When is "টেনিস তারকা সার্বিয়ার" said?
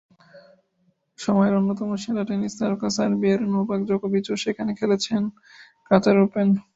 2.27-3.41